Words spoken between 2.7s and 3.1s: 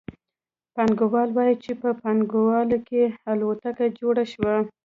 کې